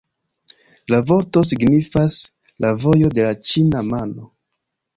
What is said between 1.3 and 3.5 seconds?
signifas «la vojo de la